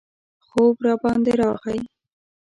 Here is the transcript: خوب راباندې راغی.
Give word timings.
خوب 0.47 0.75
راباندې 0.85 1.33
راغی. 1.39 1.79